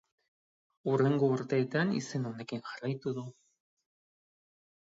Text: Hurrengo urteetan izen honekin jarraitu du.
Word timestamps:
Hurrengo 0.93 1.29
urteetan 1.33 1.93
izen 1.99 2.25
honekin 2.31 2.65
jarraitu 2.71 3.15
du. 3.21 3.29